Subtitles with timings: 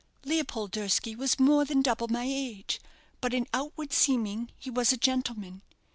[0.25, 2.81] Leopold Durski was more than double my age;
[3.21, 5.61] but in outward seeming he was a gentleman.